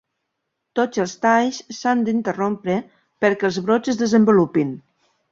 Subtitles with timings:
[0.77, 2.77] Tots els talls s'han d'interrompre
[3.25, 4.73] perquè els brots es desenvolupin.